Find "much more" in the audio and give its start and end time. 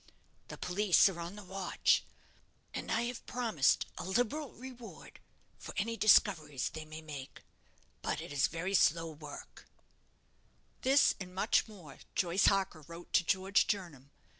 11.35-11.99